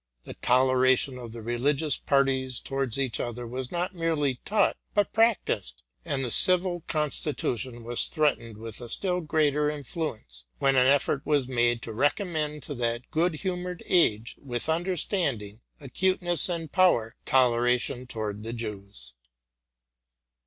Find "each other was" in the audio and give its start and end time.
2.97-3.71